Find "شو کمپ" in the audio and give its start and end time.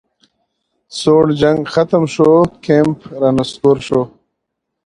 2.13-2.99